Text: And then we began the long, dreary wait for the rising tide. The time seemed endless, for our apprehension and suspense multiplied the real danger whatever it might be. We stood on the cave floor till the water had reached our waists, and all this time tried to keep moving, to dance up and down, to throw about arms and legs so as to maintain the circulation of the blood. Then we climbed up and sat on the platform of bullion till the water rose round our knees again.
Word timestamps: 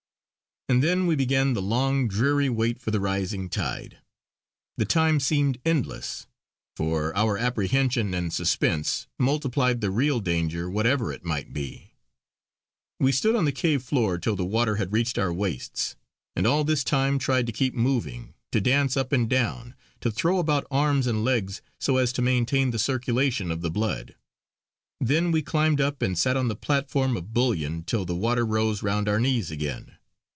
And 0.69 0.81
then 0.81 1.05
we 1.05 1.15
began 1.17 1.51
the 1.51 1.61
long, 1.61 2.07
dreary 2.07 2.47
wait 2.47 2.79
for 2.79 2.91
the 2.91 3.01
rising 3.01 3.49
tide. 3.49 3.97
The 4.77 4.85
time 4.85 5.19
seemed 5.19 5.59
endless, 5.65 6.27
for 6.77 7.13
our 7.13 7.37
apprehension 7.37 8.13
and 8.13 8.31
suspense 8.31 9.05
multiplied 9.19 9.81
the 9.81 9.91
real 9.91 10.21
danger 10.21 10.69
whatever 10.69 11.11
it 11.11 11.25
might 11.25 11.51
be. 11.51 11.95
We 13.01 13.11
stood 13.11 13.35
on 13.35 13.43
the 13.43 13.51
cave 13.51 13.83
floor 13.83 14.17
till 14.17 14.37
the 14.37 14.45
water 14.45 14.77
had 14.77 14.93
reached 14.93 15.17
our 15.17 15.33
waists, 15.33 15.97
and 16.37 16.47
all 16.47 16.63
this 16.63 16.85
time 16.85 17.19
tried 17.19 17.47
to 17.47 17.51
keep 17.51 17.73
moving, 17.73 18.33
to 18.53 18.61
dance 18.61 18.95
up 18.95 19.11
and 19.11 19.29
down, 19.29 19.75
to 19.99 20.09
throw 20.09 20.39
about 20.39 20.65
arms 20.71 21.05
and 21.05 21.25
legs 21.25 21.61
so 21.81 21.97
as 21.97 22.13
to 22.13 22.21
maintain 22.21 22.71
the 22.71 22.79
circulation 22.79 23.51
of 23.51 23.59
the 23.59 23.71
blood. 23.71 24.15
Then 25.01 25.33
we 25.33 25.41
climbed 25.41 25.81
up 25.81 26.01
and 26.01 26.17
sat 26.17 26.37
on 26.37 26.47
the 26.47 26.55
platform 26.55 27.17
of 27.17 27.33
bullion 27.33 27.83
till 27.83 28.05
the 28.05 28.15
water 28.15 28.45
rose 28.45 28.81
round 28.81 29.09
our 29.09 29.19
knees 29.19 29.51
again. 29.51 29.97